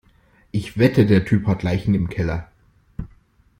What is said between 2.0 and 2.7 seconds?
Keller.